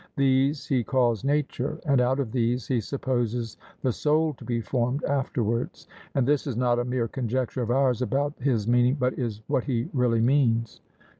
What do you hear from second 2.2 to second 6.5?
these he supposes the soul to be formed afterwards; and this